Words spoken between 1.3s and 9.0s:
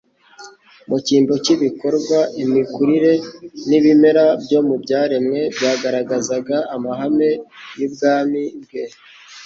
cy'ibikorwa. Imikurire n'ibimera byo mu byaremwe byagaragazaga amahame y'ubwami bwe.